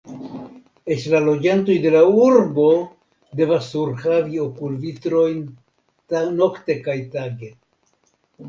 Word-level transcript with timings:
Eĉ 0.93 1.03
la 1.13 1.19
loĝantoj 1.25 1.75
de 1.83 1.91
la 1.95 2.01
Urbo 2.21 2.65
devas 3.41 3.69
surhavi 3.75 4.41
okulvitrojn 4.47 5.45
nokte 6.43 6.81
kaj 6.89 7.01
tage. 7.17 7.55